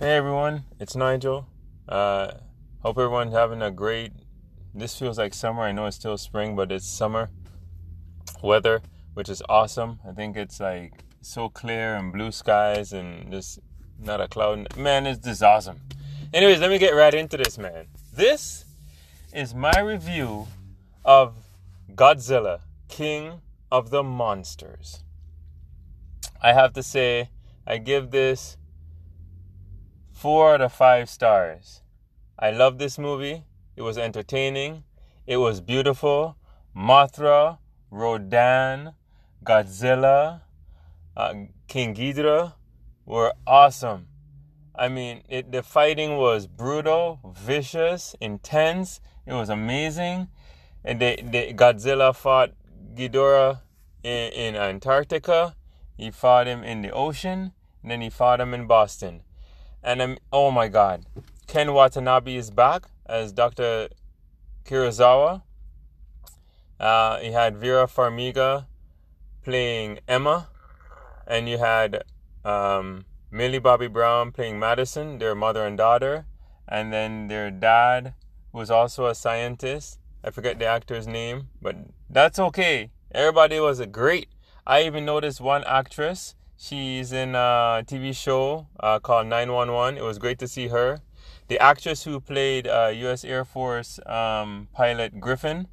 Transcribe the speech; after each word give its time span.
Hey 0.00 0.16
everyone, 0.16 0.64
it's 0.80 0.96
Nigel. 0.96 1.46
Uh, 1.88 2.32
hope 2.80 2.98
everyone's 2.98 3.32
having 3.32 3.62
a 3.62 3.70
great. 3.70 4.10
This 4.74 4.98
feels 4.98 5.18
like 5.18 5.32
summer. 5.32 5.62
I 5.62 5.70
know 5.70 5.86
it's 5.86 5.94
still 5.94 6.18
spring, 6.18 6.56
but 6.56 6.72
it's 6.72 6.84
summer 6.84 7.30
weather, 8.42 8.82
which 9.14 9.28
is 9.28 9.40
awesome. 9.48 10.00
I 10.06 10.10
think 10.10 10.36
it's 10.36 10.58
like 10.58 11.04
so 11.20 11.48
clear 11.48 11.94
and 11.94 12.12
blue 12.12 12.32
skies 12.32 12.92
and 12.92 13.30
just 13.30 13.60
not 13.96 14.20
a 14.20 14.26
cloud. 14.26 14.76
Man, 14.76 15.06
it's 15.06 15.24
just 15.24 15.44
awesome. 15.44 15.80
Anyways, 16.34 16.58
let 16.58 16.70
me 16.70 16.78
get 16.78 16.90
right 16.90 17.14
into 17.14 17.36
this, 17.36 17.56
man. 17.56 17.86
This 18.12 18.64
is 19.32 19.54
my 19.54 19.78
review 19.78 20.48
of 21.04 21.36
Godzilla, 21.94 22.62
King 22.88 23.40
of 23.70 23.90
the 23.90 24.02
Monsters. 24.02 25.04
I 26.42 26.52
have 26.52 26.72
to 26.72 26.82
say, 26.82 27.30
I 27.64 27.78
give 27.78 28.10
this 28.10 28.56
four 30.24 30.54
out 30.54 30.62
of 30.62 30.72
five 30.72 31.06
stars. 31.10 31.82
I 32.38 32.50
love 32.50 32.78
this 32.78 32.98
movie. 32.98 33.44
It 33.76 33.82
was 33.82 33.98
entertaining. 33.98 34.84
It 35.26 35.36
was 35.36 35.60
beautiful. 35.60 36.38
Mothra, 36.74 37.58
Rodan, 37.90 38.94
Godzilla, 39.44 40.40
uh, 41.14 41.34
King 41.68 41.94
Ghidorah 41.94 42.54
were 43.04 43.34
awesome. 43.46 44.06
I 44.74 44.88
mean, 44.88 45.24
it, 45.28 45.52
the 45.52 45.62
fighting 45.62 46.16
was 46.16 46.46
brutal, 46.46 47.20
vicious, 47.36 48.16
intense. 48.18 49.02
It 49.26 49.34
was 49.34 49.50
amazing. 49.50 50.28
And 50.82 51.02
they, 51.02 51.22
they, 51.22 51.52
Godzilla 51.52 52.16
fought 52.16 52.52
Ghidorah 52.94 53.60
in, 54.02 54.32
in 54.32 54.56
Antarctica. 54.56 55.54
He 55.98 56.10
fought 56.10 56.46
him 56.46 56.64
in 56.64 56.80
the 56.80 56.92
ocean. 56.92 57.52
And 57.82 57.90
then 57.90 58.00
he 58.00 58.08
fought 58.08 58.40
him 58.40 58.54
in 58.54 58.66
Boston. 58.66 59.20
And 59.84 60.00
I'm, 60.02 60.16
oh 60.32 60.50
my 60.50 60.68
God, 60.68 61.04
Ken 61.46 61.74
Watanabe 61.74 62.34
is 62.34 62.50
back 62.50 62.84
as 63.04 63.32
Dr. 63.32 63.88
Serizawa. 64.64 65.42
Uh, 66.80 67.18
he 67.18 67.32
had 67.32 67.58
Vera 67.58 67.86
Farmiga 67.86 68.64
playing 69.42 69.98
Emma, 70.08 70.48
and 71.26 71.50
you 71.50 71.58
had 71.58 72.02
um, 72.46 73.04
Millie 73.30 73.58
Bobby 73.58 73.86
Brown 73.86 74.32
playing 74.32 74.58
Madison, 74.58 75.18
their 75.18 75.34
mother 75.34 75.66
and 75.66 75.76
daughter, 75.76 76.24
and 76.66 76.90
then 76.90 77.28
their 77.28 77.50
dad 77.50 78.14
was 78.54 78.70
also 78.70 79.04
a 79.06 79.14
scientist. 79.14 79.98
I 80.24 80.30
forget 80.30 80.58
the 80.58 80.64
actor's 80.64 81.06
name, 81.06 81.48
but 81.60 81.76
that's 82.08 82.38
okay. 82.38 82.90
Everybody 83.12 83.60
was 83.60 83.82
great. 83.92 84.30
I 84.66 84.84
even 84.84 85.04
noticed 85.04 85.42
one 85.42 85.62
actress 85.64 86.34
She's 86.56 87.12
in 87.12 87.34
a 87.34 87.84
TV 87.86 88.14
show 88.14 88.68
uh, 88.78 88.98
called 89.00 89.26
911. 89.26 89.98
It 89.98 90.04
was 90.04 90.18
great 90.18 90.38
to 90.38 90.48
see 90.48 90.68
her. 90.68 91.00
The 91.48 91.58
actress 91.58 92.04
who 92.04 92.20
played 92.20 92.66
uh, 92.66 92.90
U.S. 92.94 93.24
Air 93.24 93.44
Force 93.44 93.98
um, 94.06 94.68
pilot 94.72 95.20
Griffin, 95.20 95.68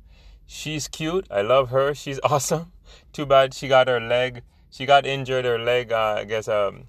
she's 0.45 0.87
cute. 0.87 1.27
I 1.29 1.41
love 1.43 1.69
her. 1.69 1.93
She's 1.93 2.19
awesome. 2.23 2.71
Too 3.13 3.25
bad 3.25 3.53
she 3.53 3.67
got 3.67 3.87
her 3.87 3.99
leg. 3.99 4.41
She 4.69 4.85
got 4.85 5.05
injured. 5.05 5.45
Her 5.45 5.59
leg, 5.59 5.91
uh, 5.91 6.15
I 6.19 6.23
guess, 6.25 6.47
um, 6.47 6.87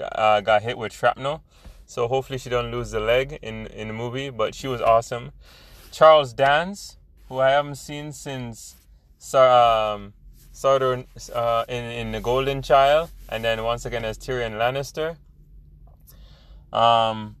uh, 0.00 0.40
got 0.40 0.62
hit 0.62 0.76
with 0.76 0.92
shrapnel. 0.92 1.42
So 1.86 2.08
hopefully 2.08 2.38
she 2.38 2.50
don't 2.50 2.70
lose 2.70 2.90
the 2.90 3.00
leg 3.00 3.38
in 3.42 3.66
in 3.68 3.88
the 3.88 3.94
movie. 3.94 4.30
But 4.30 4.54
she 4.54 4.66
was 4.66 4.80
awesome. 4.80 5.32
Charles 5.92 6.32
Dance, 6.32 6.98
who 7.28 7.38
I 7.38 7.50
haven't 7.50 7.76
seen 7.76 8.12
since 8.12 8.74
um, 9.34 10.12
Southern 10.54 11.04
uh, 11.34 11.64
in 11.68 11.84
in 11.84 12.12
the 12.12 12.20
Golden 12.20 12.62
Child, 12.62 13.10
and 13.28 13.44
then 13.44 13.64
once 13.64 13.84
again 13.84 14.04
as 14.04 14.16
Tyrion 14.16 14.52
Lannister. 14.52 15.16
Um, 16.72 17.36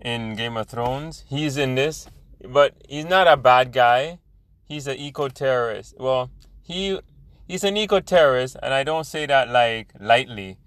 in 0.00 0.34
Game 0.34 0.56
of 0.56 0.66
Thrones, 0.66 1.24
he's 1.28 1.56
in 1.56 1.76
this, 1.76 2.08
but 2.44 2.74
he's 2.88 3.04
not 3.04 3.28
a 3.28 3.36
bad 3.36 3.72
guy. 3.72 4.18
He's 4.64 4.88
an 4.88 4.96
eco 4.96 5.28
terrorist. 5.28 5.94
Well, 5.98 6.30
he 6.60 6.98
he's 7.46 7.62
an 7.62 7.76
eco 7.76 8.00
terrorist, 8.00 8.56
and 8.60 8.74
I 8.74 8.82
don't 8.82 9.04
say 9.04 9.24
that 9.26 9.48
like 9.48 9.92
lightly, 10.00 10.58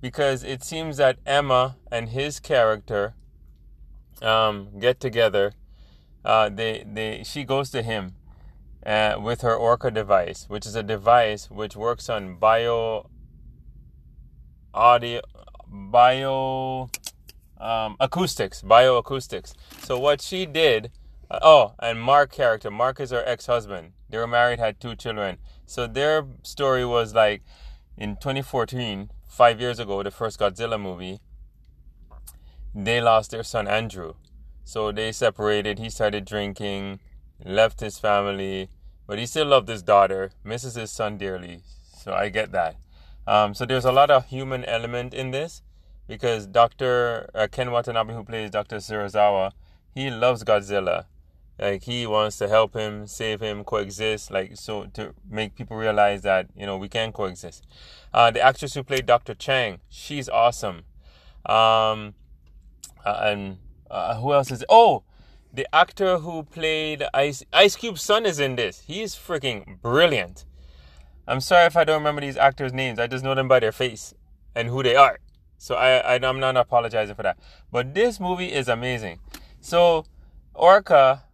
because 0.00 0.42
it 0.42 0.64
seems 0.64 0.96
that 0.96 1.18
Emma 1.24 1.76
and 1.92 2.08
his 2.08 2.40
character 2.40 3.14
um, 4.20 4.80
get 4.80 4.98
together. 4.98 5.52
Uh, 6.24 6.48
they 6.48 6.84
they 6.92 7.22
she 7.22 7.44
goes 7.44 7.70
to 7.70 7.82
him 7.82 8.16
uh, 8.84 9.16
with 9.20 9.42
her 9.42 9.54
Orca 9.54 9.90
device, 9.90 10.46
which 10.48 10.66
is 10.66 10.74
a 10.74 10.82
device 10.82 11.50
which 11.50 11.76
works 11.76 12.08
on 12.08 12.36
bio 12.36 13.08
audio 14.72 15.20
bio 15.66 16.88
um, 17.58 17.96
acoustics, 18.00 18.62
bioacoustics. 18.62 19.54
So 19.80 19.98
what 19.98 20.20
she 20.20 20.46
did, 20.46 20.90
uh, 21.30 21.38
oh, 21.42 21.74
and 21.78 22.00
Mark 22.00 22.32
character, 22.32 22.70
Mark 22.70 23.00
is 23.00 23.10
her 23.10 23.22
ex-husband. 23.26 23.92
They 24.08 24.18
were 24.18 24.26
married, 24.26 24.58
had 24.58 24.80
two 24.80 24.96
children. 24.96 25.38
So 25.66 25.86
their 25.86 26.24
story 26.42 26.84
was 26.84 27.14
like 27.14 27.42
in 27.96 28.16
2014, 28.16 29.10
five 29.30 29.60
years 29.60 29.78
ago, 29.78 30.02
the 30.02 30.10
first 30.10 30.38
Godzilla 30.38 30.78
movie. 30.80 31.20
They 32.74 33.00
lost 33.00 33.30
their 33.30 33.42
son 33.42 33.66
Andrew, 33.66 34.14
so 34.64 34.92
they 34.92 35.12
separated. 35.12 35.78
He 35.78 35.88
started 35.88 36.24
drinking 36.24 37.00
left 37.44 37.80
his 37.80 37.98
family, 37.98 38.68
but 39.06 39.18
he 39.18 39.26
still 39.26 39.46
loved 39.46 39.68
his 39.68 39.82
daughter, 39.82 40.30
misses 40.44 40.74
his 40.74 40.90
son 40.90 41.18
dearly. 41.18 41.62
So 41.96 42.14
I 42.14 42.28
get 42.28 42.52
that. 42.52 42.76
Um, 43.26 43.54
so 43.54 43.66
there's 43.66 43.84
a 43.84 43.92
lot 43.92 44.10
of 44.10 44.26
human 44.26 44.64
element 44.64 45.14
in 45.14 45.30
this 45.30 45.62
because 46.08 46.46
Dr. 46.46 47.30
Uh, 47.34 47.46
Ken 47.50 47.70
Watanabe, 47.70 48.14
who 48.14 48.24
plays 48.24 48.50
Dr. 48.50 48.76
Serizawa, 48.76 49.52
he 49.94 50.10
loves 50.10 50.44
Godzilla. 50.44 51.06
Like 51.58 51.82
he 51.82 52.06
wants 52.06 52.38
to 52.38 52.48
help 52.48 52.74
him, 52.74 53.06
save 53.06 53.40
him, 53.40 53.64
coexist. 53.64 54.30
Like 54.30 54.56
so 54.56 54.86
to 54.94 55.14
make 55.28 55.54
people 55.54 55.76
realize 55.76 56.22
that 56.22 56.46
you 56.56 56.64
know 56.64 56.78
we 56.78 56.88
can 56.88 57.12
coexist. 57.12 57.66
Uh, 58.14 58.30
the 58.30 58.40
actress 58.40 58.74
who 58.74 58.82
played 58.82 59.04
Dr. 59.04 59.34
Chang, 59.34 59.80
she's 59.90 60.28
awesome. 60.28 60.84
Um, 61.44 62.14
uh, 63.04 63.20
and 63.22 63.58
uh, 63.90 64.18
who 64.18 64.32
else 64.32 64.50
is? 64.50 64.64
Oh, 64.70 65.02
the 65.52 65.66
actor 65.74 66.18
who 66.18 66.44
played 66.44 67.04
Ice 67.12 67.44
Ice 67.52 67.76
Cube's 67.76 68.02
son 68.02 68.24
is 68.26 68.38
in 68.38 68.56
this. 68.56 68.84
He's 68.86 69.14
freaking 69.14 69.80
brilliant. 69.80 70.44
I'm 71.26 71.40
sorry 71.40 71.66
if 71.66 71.76
I 71.76 71.84
don't 71.84 71.98
remember 71.98 72.20
these 72.20 72.36
actors' 72.36 72.72
names. 72.72 72.98
I 72.98 73.06
just 73.06 73.24
know 73.24 73.34
them 73.34 73.48
by 73.48 73.60
their 73.60 73.72
face 73.72 74.14
and 74.54 74.68
who 74.68 74.82
they 74.82 74.96
are. 74.96 75.18
So 75.58 75.74
I, 75.74 75.98
I 75.98 76.28
am 76.28 76.40
not 76.40 76.56
apologizing 76.56 77.14
for 77.14 77.22
that. 77.22 77.38
But 77.70 77.94
this 77.94 78.18
movie 78.18 78.52
is 78.52 78.68
amazing. 78.68 79.20
So 79.60 80.04
Orca, 80.54 81.24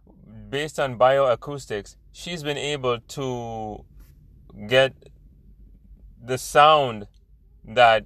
based 0.49 0.79
on 0.79 0.97
bioacoustics, 0.99 1.95
she's 2.11 2.43
been 2.43 2.57
able 2.57 2.99
to 2.99 3.85
get 4.67 4.93
the 6.23 6.37
sound 6.37 7.07
that 7.63 8.05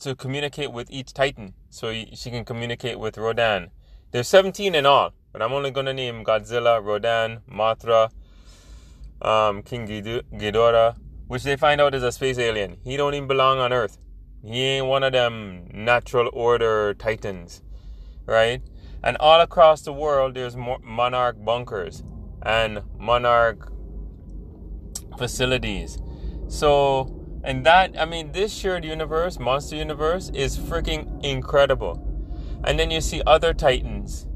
to 0.00 0.14
communicate 0.14 0.72
with 0.72 0.90
each 0.90 1.12
Titan. 1.12 1.54
So 1.70 1.92
she 1.92 2.30
can 2.30 2.44
communicate 2.44 2.98
with 2.98 3.16
Rodan. 3.16 3.70
There's 4.10 4.28
17 4.28 4.74
in 4.74 4.86
all. 4.86 5.12
But 5.32 5.42
I'm 5.42 5.52
only 5.52 5.70
gonna 5.70 5.94
name 5.94 6.24
Godzilla, 6.24 6.84
Rodan, 6.84 7.40
Mothra, 7.50 8.10
um, 9.22 9.62
King 9.62 9.86
Ghidorah, 9.86 10.96
which 11.26 11.42
they 11.42 11.56
find 11.56 11.80
out 11.80 11.94
is 11.94 12.02
a 12.02 12.12
space 12.12 12.38
alien. 12.38 12.76
He 12.84 12.96
don't 12.96 13.14
even 13.14 13.28
belong 13.28 13.58
on 13.58 13.72
Earth. 13.72 13.98
He 14.44 14.60
ain't 14.60 14.86
one 14.86 15.04
of 15.04 15.12
them 15.12 15.68
natural 15.72 16.28
order 16.32 16.94
titans, 16.94 17.62
right? 18.26 18.60
And 19.02 19.16
all 19.18 19.40
across 19.40 19.82
the 19.82 19.92
world, 19.92 20.34
there's 20.34 20.56
monarch 20.56 21.42
bunkers 21.44 22.02
and 22.42 22.82
monarch 22.98 23.72
facilities. 25.16 25.98
So, 26.48 27.40
and 27.44 27.64
that, 27.64 27.98
I 27.98 28.04
mean, 28.04 28.32
this 28.32 28.52
shared 28.52 28.84
universe, 28.84 29.38
monster 29.38 29.76
universe, 29.76 30.30
is 30.34 30.58
freaking 30.58 31.24
incredible. 31.24 32.08
And 32.64 32.78
then 32.78 32.90
you 32.90 33.00
see 33.00 33.22
other 33.26 33.54
titans 33.54 34.26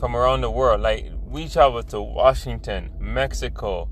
from 0.00 0.16
around 0.16 0.40
the 0.40 0.50
world. 0.50 0.80
Like 0.80 1.12
we 1.28 1.46
travel 1.46 1.82
to 1.84 2.00
Washington, 2.00 2.90
Mexico, 2.98 3.90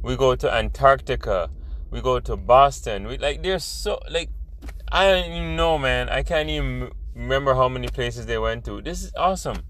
we 0.00 0.16
go 0.16 0.36
to 0.36 0.50
Antarctica, 0.50 1.50
we 1.90 2.00
go 2.00 2.20
to 2.20 2.36
Boston. 2.36 3.06
We 3.06 3.18
like 3.18 3.42
there's 3.42 3.64
so 3.64 3.98
like 4.08 4.30
I 4.90 5.10
don't 5.10 5.30
even 5.30 5.56
know, 5.56 5.76
man. 5.78 6.08
I 6.08 6.22
can't 6.22 6.48
even 6.48 6.92
remember 7.14 7.54
how 7.54 7.68
many 7.68 7.88
places 7.88 8.26
they 8.26 8.38
went 8.38 8.64
to. 8.66 8.80
This 8.80 9.02
is 9.02 9.12
awesome. 9.16 9.64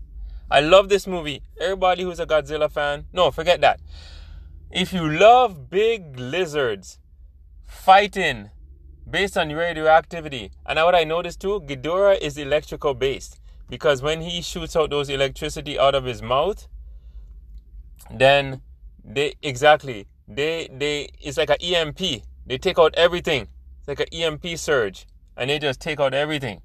I 0.51 0.61
love 0.61 0.91
this 0.91 1.07
movie. 1.07 1.43
Everybody 1.59 2.03
who's 2.03 2.21
a 2.21 2.27
Godzilla 2.27 2.71
fan, 2.71 3.07
no, 3.13 3.31
forget 3.31 3.63
that. 3.63 3.81
If 4.71 4.93
you 4.93 5.11
love 5.11 5.71
big 5.71 6.19
lizards 6.19 6.99
fighting 7.65 8.51
based 9.09 9.39
on 9.39 9.49
radioactivity, 9.49 10.51
and 10.67 10.77
now 10.77 10.85
what 10.85 10.95
I 10.95 11.05
noticed 11.05 11.41
too, 11.41 11.63
Ghidorah 11.67 12.19
is 12.19 12.37
electrical 12.37 12.93
based 12.93 13.41
because 13.73 14.03
when 14.03 14.21
he 14.21 14.43
shoots 14.43 14.77
out 14.77 14.91
those 14.91 15.09
electricity 15.09 15.79
out 15.79 15.95
of 15.95 16.05
his 16.05 16.21
mouth 16.23 16.69
then 18.25 18.61
they 19.17 19.35
exactly 19.43 20.07
they 20.29 20.69
they 20.83 21.09
it's 21.21 21.39
like 21.39 21.51
an 21.51 21.63
emp 21.81 22.01
they 22.47 22.59
take 22.59 22.79
out 22.79 22.95
everything. 22.97 23.49
It's 23.79 23.89
like 23.89 24.01
an 24.01 24.07
emp 24.13 24.47
surge. 24.59 25.07
And 25.37 25.49
they 25.49 25.59
just 25.59 25.81
take 25.81 26.01
out 26.01 26.15
everything. 26.15 26.61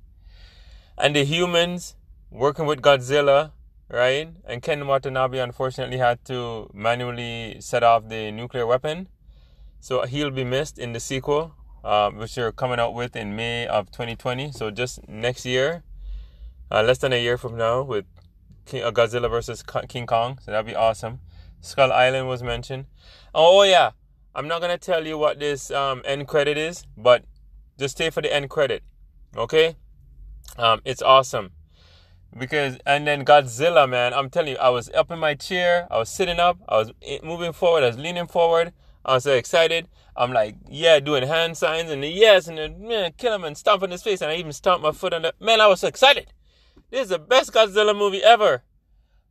And 0.98 1.16
the 1.16 1.24
humans 1.24 1.96
working 2.32 2.66
with 2.66 2.82
Godzilla, 2.82 3.52
right? 3.90 4.30
And 4.46 4.62
Ken 4.62 4.86
Watanabe 4.86 5.40
unfortunately 5.40 5.98
had 5.98 6.24
to 6.26 6.70
manually 6.74 7.58
set 7.60 7.84
off 7.84 8.10
the 8.10 8.32
nuclear 8.32 8.66
weapon, 8.66 9.08
so 9.80 10.06
he'll 10.06 10.32
be 10.32 10.44
missed 10.44 10.78
in 10.80 10.92
the 10.92 11.00
sequel, 11.00 11.54
uh, 11.84 12.10
which 12.10 12.36
they're 12.36 12.52
coming 12.52 12.80
out 12.80 12.94
with 12.94 13.16
in 13.16 13.36
May 13.36 13.68
of 13.68 13.92
2020. 13.92 14.52
So 14.52 14.72
just 14.72 15.08
next 15.08 15.46
year, 15.46 15.84
uh, 16.72 16.84
less 16.84 16.98
than 16.98 17.14
a 17.14 17.22
year 17.22 17.38
from 17.38 17.58
now, 17.58 17.82
with 17.82 18.06
King, 18.66 18.84
uh, 18.84 18.92
Godzilla 18.92 19.30
versus 19.30 19.64
King 19.88 20.06
Kong. 20.06 20.40
So 20.42 20.52
that'd 20.52 20.66
be 20.66 20.76
awesome. 20.76 21.20
Skull 21.62 21.92
Island 21.92 22.28
was 22.28 22.44
mentioned. 22.44 22.86
Oh, 23.34 23.64
yeah, 23.64 23.92
I'm 24.36 24.48
not 24.48 24.62
gonna 24.62 24.78
tell 24.78 25.06
you 25.06 25.18
what 25.18 25.40
this 25.40 25.72
um, 25.72 26.02
end 26.06 26.28
credit 26.28 26.58
is, 26.58 26.86
but 26.96 27.26
just 27.80 27.98
stay 27.98 28.10
for 28.10 28.22
the 28.22 28.34
end 28.34 28.50
credit, 28.50 28.84
okay? 29.36 29.76
Um, 30.58 30.82
it's 30.86 31.02
awesome 31.02 31.52
because 32.38 32.78
and 32.86 33.08
then 33.08 33.26
Godzilla, 33.26 33.90
man, 33.90 34.14
I'm 34.14 34.30
telling 34.30 34.54
you, 34.54 34.58
I 34.58 34.70
was 34.70 34.90
up 34.92 35.12
in 35.12 35.20
my 35.20 35.34
chair, 35.34 35.88
I 35.90 35.98
was 35.98 36.10
sitting 36.10 36.40
up, 36.40 36.58
I 36.68 36.78
was 36.78 36.92
moving 37.24 37.54
forward, 37.54 37.84
I 37.84 37.88
was 37.88 37.98
leaning 37.98 38.28
forward, 38.28 38.74
I 39.06 39.16
was 39.16 39.24
so 39.24 39.34
excited. 39.34 39.88
I'm 40.16 40.34
like, 40.34 40.56
yeah, 40.68 41.00
doing 41.00 41.28
hand 41.28 41.58
signs 41.58 41.92
and 41.92 42.02
the 42.02 42.08
yes, 42.08 42.48
and 42.48 42.58
then 42.58 42.88
man, 42.88 43.14
kill 43.18 43.36
him 43.36 43.44
and 43.44 43.58
stomp 43.58 43.84
in 43.84 43.92
his 43.92 44.04
face, 44.04 44.22
and 44.22 44.32
I 44.32 44.36
even 44.36 44.52
stomped 44.52 44.84
my 44.84 44.92
foot 44.92 45.14
on 45.14 45.22
the 45.22 45.34
man. 45.40 45.62
I 45.62 45.68
was 45.68 45.82
so 45.82 45.88
excited. 45.88 46.34
This 46.90 47.04
is 47.04 47.10
the 47.10 47.20
best 47.20 47.54
Godzilla 47.54 47.98
movie 47.98 48.24
ever. 48.24 48.64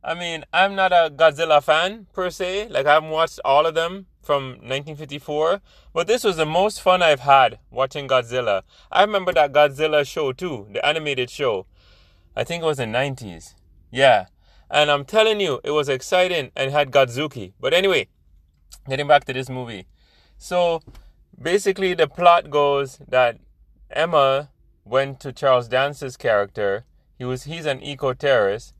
I 0.03 0.13
mean, 0.13 0.45
I'm 0.53 0.75
not 0.75 0.91
a 0.91 1.11
Godzilla 1.13 1.61
fan 1.61 2.05
per 2.13 2.29
se. 2.29 2.67
Like 2.69 2.85
I 2.85 2.93
haven't 2.93 3.09
watched 3.09 3.39
all 3.43 3.65
of 3.65 3.73
them 3.73 4.05
from 4.21 4.49
1954, 4.49 5.61
but 5.91 6.05
this 6.05 6.23
was 6.23 6.37
the 6.37 6.45
most 6.45 6.81
fun 6.81 7.01
I've 7.01 7.21
had 7.21 7.57
watching 7.71 8.07
Godzilla. 8.07 8.61
I 8.91 9.01
remember 9.01 9.33
that 9.33 9.53
Godzilla 9.53 10.05
show 10.05 10.33
too, 10.33 10.67
the 10.71 10.85
animated 10.85 11.29
show. 11.31 11.65
I 12.35 12.43
think 12.43 12.61
it 12.61 12.67
was 12.67 12.79
in 12.79 12.91
the 12.91 12.97
90s. 12.99 13.55
Yeah. 13.89 14.27
And 14.69 14.91
I'm 14.91 15.05
telling 15.05 15.39
you, 15.39 15.59
it 15.63 15.71
was 15.71 15.89
exciting 15.89 16.51
and 16.55 16.71
had 16.71 16.91
Godzooky. 16.91 17.53
But 17.59 17.73
anyway, 17.73 18.07
getting 18.87 19.07
back 19.07 19.25
to 19.25 19.33
this 19.33 19.49
movie. 19.49 19.87
So 20.37 20.81
basically 21.41 21.95
the 21.95 22.07
plot 22.07 22.51
goes 22.51 22.99
that 23.07 23.39
Emma 23.89 24.51
went 24.85 25.19
to 25.21 25.33
Charles 25.33 25.67
Dance's 25.67 26.17
character. 26.17 26.85
He 27.17 27.25
was 27.25 27.43
he's 27.43 27.65
an 27.65 27.81
eco-terrorist 27.81 28.73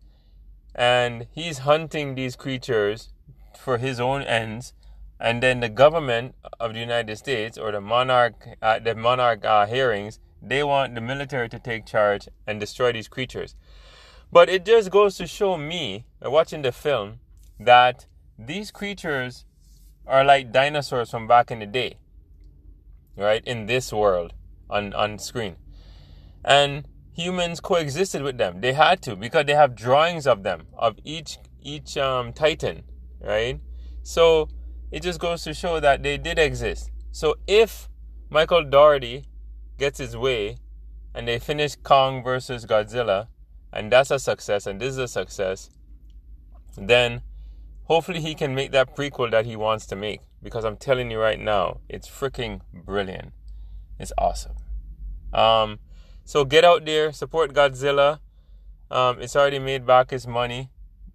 and 0.75 1.27
he's 1.31 1.59
hunting 1.59 2.15
these 2.15 2.35
creatures 2.35 3.11
for 3.57 3.77
his 3.77 3.99
own 3.99 4.21
ends 4.21 4.73
and 5.19 5.41
then 5.41 5.59
the 5.59 5.69
government 5.69 6.35
of 6.59 6.73
the 6.73 6.79
United 6.79 7.17
States 7.17 7.57
or 7.57 7.71
the 7.71 7.81
monarch 7.81 8.47
uh, 8.61 8.79
the 8.79 8.93
monarch 8.95 9.43
uh, 9.43 9.65
hearings 9.65 10.19
they 10.41 10.63
want 10.63 10.93
the 10.93 11.01
military 11.01 11.49
to 11.49 11.57
take 11.57 11.85
charge 11.85 12.29
and 12.45 12.59
destroy 12.59 12.91
these 12.91 13.07
creatures. 13.07 13.55
But 14.31 14.49
it 14.49 14.65
just 14.65 14.91
goes 14.91 15.15
to 15.17 15.25
show 15.25 15.57
me 15.57 16.05
watching 16.21 16.61
the 16.61 16.71
film 16.71 17.19
that 17.59 18.05
these 18.37 18.69
creatures 18.69 19.45
are 20.05 20.23
like 20.23 20.51
dinosaurs 20.51 21.09
from 21.09 21.27
back 21.27 21.49
in 21.49 21.59
the 21.59 21.65
day 21.65 21.97
right 23.17 23.43
in 23.45 23.65
this 23.65 23.91
world 23.91 24.33
on 24.69 24.93
on 24.93 25.17
screen. 25.17 25.55
And 26.45 26.87
humans 27.17 27.59
coexisted 27.59 28.21
with 28.21 28.37
them. 28.37 28.61
They 28.61 28.73
had 28.73 29.01
to 29.01 29.15
because 29.15 29.45
they 29.45 29.55
have 29.55 29.75
drawings 29.75 30.27
of 30.27 30.43
them 30.43 30.67
of 30.77 30.97
each 31.03 31.39
each 31.61 31.97
um, 31.97 32.31
titan, 32.31 32.83
right? 33.19 33.59
So 34.03 34.47
it 34.91 35.01
just 35.01 35.19
goes 35.19 35.43
to 35.43 35.53
show 35.53 35.79
that 35.79 36.03
they 36.03 36.17
did 36.17 36.39
exist. 36.39 36.91
So 37.11 37.35
if 37.47 37.89
Michael 38.29 38.63
Dougherty 38.63 39.25
gets 39.77 39.97
his 39.99 40.15
way 40.15 40.57
and 41.13 41.27
they 41.27 41.39
finish 41.39 41.75
Kong 41.75 42.23
versus 42.23 42.65
Godzilla, 42.65 43.27
and 43.73 43.91
that's 43.91 44.11
a 44.11 44.19
success, 44.19 44.67
and 44.67 44.79
this 44.79 44.91
is 44.91 44.97
a 44.97 45.07
success, 45.07 45.69
then 46.77 47.21
hopefully 47.85 48.21
he 48.21 48.35
can 48.35 48.53
make 48.53 48.71
that 48.71 48.95
prequel 48.95 49.31
that 49.31 49.45
he 49.45 49.55
wants 49.55 49.87
to 49.87 49.95
make. 49.95 50.21
Because 50.43 50.63
I'm 50.63 50.77
telling 50.77 51.09
you 51.09 51.19
right 51.19 51.39
now, 51.39 51.79
it's 51.89 52.07
freaking 52.07 52.61
brilliant. 52.71 53.33
It's 53.99 54.13
awesome. 54.17 54.55
Um, 55.33 55.79
so 56.27 56.43
get 56.43 56.65
out 56.65 56.83
there, 56.83 57.13
support 57.13 57.53
Godzilla. 57.53 58.19
Um, 58.91 59.21
it's 59.21 59.33
already 59.33 59.59
made 59.59 59.85
back 59.85 60.11
its 60.11 60.27
money 60.27 60.69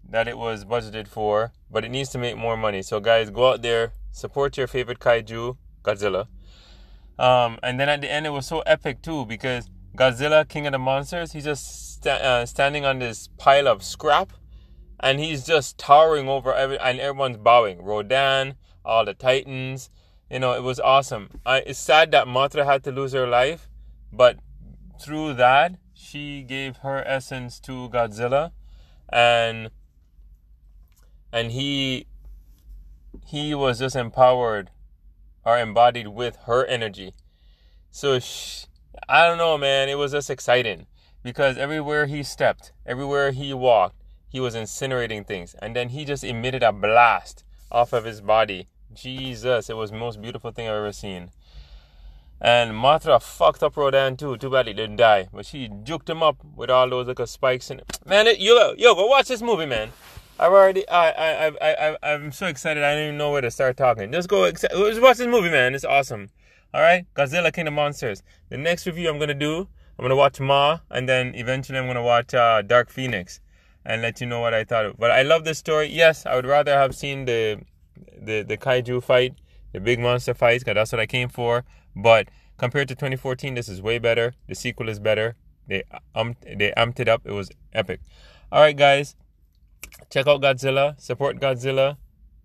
that 0.09 0.27
it 0.27 0.39
was 0.39 0.65
budgeted 0.65 1.07
for, 1.07 1.53
but 1.71 1.85
it 1.85 1.91
needs 1.91 2.09
to 2.11 2.19
make 2.19 2.39
more 2.39 2.57
money. 2.57 2.81
So 2.81 2.99
guys, 2.99 3.29
go 3.29 3.51
out 3.51 3.61
there, 3.61 3.93
support 4.11 4.57
your 4.57 4.67
favorite 4.67 5.01
kaiju, 5.01 5.59
Godzilla. 5.83 6.29
Um, 7.19 7.59
and 7.63 7.79
then 7.79 7.91
at 7.91 8.01
the 8.01 8.11
end, 8.11 8.25
it 8.25 8.31
was 8.31 8.47
so 8.47 8.61
epic 8.61 9.03
too 9.03 9.27
because 9.27 9.69
Godzilla, 9.95 10.49
King 10.49 10.67
of 10.67 10.73
the 10.73 10.79
Monsters, 10.79 11.33
he's 11.33 11.45
just 11.45 12.07
uh, 12.07 12.47
standing 12.47 12.87
on 12.87 12.99
this 12.99 13.29
pile 13.37 13.69
of 13.69 13.83
scrap, 13.83 14.33
and 14.99 15.21
he's 15.21 15.45
just 15.45 15.77
towering 15.77 16.27
over 16.27 16.55
every, 16.55 16.79
and 16.79 16.99
everyone's 16.99 17.37
bowing. 17.37 17.83
Rodan, 17.85 18.55
all 18.83 19.05
the 19.05 19.13
Titans, 19.13 19.91
you 20.31 20.39
know, 20.39 20.55
it 20.55 20.63
was 20.63 20.81
awesome. 20.81 21.29
I, 21.45 21.59
it's 21.59 21.79
sad 21.79 22.13
that 22.13 22.27
Mothra 22.27 22.65
had 22.65 22.83
to 22.85 22.93
lose 22.93 23.13
her 23.13 23.27
life, 23.27 23.69
but 24.11 24.39
through 25.03 25.35
that, 25.35 25.77
she 25.95 26.43
gave 26.43 26.79
her 26.79 27.03
essence 27.07 27.59
to 27.61 27.89
Godzilla, 27.89 28.53
and 29.09 29.71
and 31.33 31.53
he 31.53 32.07
he 33.27 33.55
was 33.55 33.79
just 33.79 33.97
empowered 33.97 34.71
or 35.45 35.59
embodied 35.59 36.09
with 36.09 36.37
her 36.47 36.65
energy. 36.67 37.15
So 37.91 38.19
she, 38.19 38.67
I 39.09 39.27
don't 39.27 39.39
know, 39.39 39.59
man. 39.59 39.89
It 39.89 39.99
was 39.99 40.13
just 40.13 40.31
exciting 40.31 40.87
because 41.23 41.59
everywhere 41.59 42.07
he 42.07 42.23
stepped, 42.23 42.73
everywhere 42.87 43.33
he 43.33 43.53
walked, 43.53 43.97
he 44.29 44.41
was 44.41 44.55
incinerating 44.55 45.27
things, 45.27 45.55
and 45.61 45.77
then 45.77 45.91
he 45.91 46.05
just 46.05 46.25
emitted 46.25 46.63
a 46.63 46.73
blast 46.73 47.45
off 47.71 47.93
of 47.93 48.05
his 48.05 48.21
body. 48.21 48.69
Jesus, 48.95 49.71
it 49.71 49.77
was 49.77 49.91
the 49.91 49.97
most 49.97 50.21
beautiful 50.21 50.51
thing 50.51 50.69
I've 50.69 50.75
ever 50.75 50.93
seen. 50.93 51.31
And 52.45 52.73
Mothra 52.73 53.23
fucked 53.23 53.63
up 53.63 53.77
Rodan 53.77 54.17
too. 54.17 54.37
Too 54.37 54.51
bad 54.51 54.67
he 54.67 54.73
didn't 54.73 54.97
die. 54.97 55.29
But 55.33 55.47
she 55.47 55.69
juked 55.69 56.11
him 56.11 56.25
up 56.25 56.45
with 56.57 56.71
all 56.71 56.91
those 56.91 57.07
little 57.07 57.27
spikes 57.27 57.71
in 57.71 57.79
it. 57.79 57.99
Man, 58.05 58.27
it, 58.27 58.41
yo, 58.41 58.75
yo, 58.77 58.97
go 58.97 59.07
watch 59.07 59.29
this 59.29 59.41
movie, 59.41 59.65
man. 59.65 59.93
I've 60.41 60.51
already, 60.51 60.89
I, 60.89 61.11
I, 61.11 61.47
I, 61.47 61.91
I, 61.93 61.97
I'm 62.03 62.33
so 62.33 62.47
excited. 62.47 62.83
I 62.83 62.95
don't 62.95 63.05
even 63.05 63.17
know 63.17 63.31
where 63.31 63.43
to 63.43 63.51
start 63.51 63.77
talking. 63.77 64.11
Just 64.11 64.29
go, 64.29 64.51
just 64.51 65.01
watch 65.01 65.19
this 65.19 65.29
movie, 65.29 65.51
man. 65.51 65.73
It's 65.73 65.85
awesome. 65.85 66.31
All 66.75 66.81
right, 66.81 67.07
Godzilla 67.15 67.53
King 67.53 67.69
of 67.69 67.75
Monsters. 67.75 68.25
The 68.49 68.57
next 68.57 68.87
review 68.87 69.09
I'm 69.09 69.21
gonna 69.21 69.35
do, 69.35 69.69
I'm 69.99 70.03
gonna 70.03 70.17
watch 70.17 70.41
Ma, 70.41 70.81
and 70.91 71.09
then 71.09 71.35
eventually 71.37 71.79
I'm 71.79 71.87
gonna 71.87 72.03
watch 72.03 72.35
uh, 72.35 72.63
Dark 72.63 72.91
Phoenix, 72.91 73.41
and 73.85 74.03
let 74.03 74.21
you 74.21 74.27
know 74.27 74.41
what 74.41 74.55
I 74.55 74.65
thought. 74.65 74.87
Of. 74.87 74.99
But 74.99 75.11
I 75.11 75.23
love 75.23 75.45
this 75.45 75.59
story. 75.59 75.89
Yes, 75.89 76.25
I 76.25 76.35
would 76.35 76.47
rather 76.47 76.73
have 76.73 76.95
seen 76.95 77.27
the, 77.27 77.61
the, 78.21 78.43
the 78.43 78.57
kaiju 78.57 79.03
fight, 79.03 79.35
the 79.73 79.81
big 79.81 80.01
monster 80.01 80.33
fights, 80.35 80.65
because 80.65 80.75
that's 80.75 80.93
what 80.93 81.01
I 81.01 81.07
came 81.07 81.29
for. 81.29 81.65
But 81.95 82.29
compared 82.57 82.89
to 82.89 82.95
2014, 82.95 83.55
this 83.55 83.69
is 83.69 83.83
way 83.83 83.99
better. 83.99 84.35
The 84.49 84.55
sequel 84.55 84.89
is 84.89 84.99
better. 84.99 85.37
They 85.67 85.85
um 86.15 86.37
they 86.43 86.73
amped 86.77 87.01
it 87.01 87.09
up. 87.09 87.23
It 87.25 87.33
was 87.33 87.51
epic. 87.73 88.01
All 88.51 88.61
right, 88.61 88.77
guys, 88.77 89.17
check 90.11 90.27
out 90.27 90.43
Godzilla. 90.43 91.01
Support 91.01 91.41
Godzilla. 91.41 91.97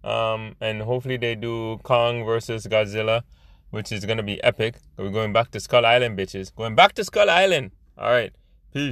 Um, 0.04 0.56
and 0.62 0.84
hopefully 0.84 1.18
they 1.18 1.36
do 1.36 1.80
Kong 1.84 2.24
versus 2.24 2.66
Godzilla, 2.68 3.24
which 3.72 3.92
is 3.92 4.06
gonna 4.06 4.24
be 4.24 4.42
epic. 4.44 4.76
We're 4.98 5.10
going 5.10 5.34
back 5.34 5.52
to 5.52 5.60
Skull 5.60 5.86
Island, 5.86 6.18
bitches. 6.18 6.56
Going 6.56 6.76
back 6.76 6.94
to 6.94 7.04
Skull 7.04 7.30
Island. 7.30 7.72
All 7.98 8.12
right. 8.12 8.34